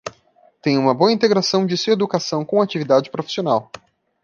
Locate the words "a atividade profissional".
2.59-3.69